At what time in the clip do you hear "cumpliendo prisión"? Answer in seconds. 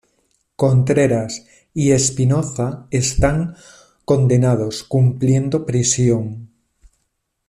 4.83-6.49